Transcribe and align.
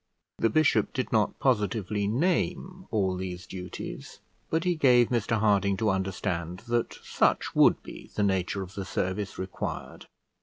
The 0.39 0.49
bishop 0.49 0.93
did 0.93 1.11
not 1.11 1.37
positively 1.37 2.07
name 2.07 2.87
all 2.89 3.15
these 3.15 3.45
duties, 3.45 4.19
but 4.49 4.63
he 4.63 4.73
gave 4.73 5.09
Mr 5.09 5.37
Harding 5.39 5.77
to 5.77 5.91
understand 5.91 6.61
that 6.67 6.97
such 7.03 7.55
would 7.55 7.83
be 7.83 8.09
the 8.15 8.23
nature 8.23 8.63
of 8.63 8.73
the 8.73 8.83
service 8.83 9.37
required. 9.37 10.07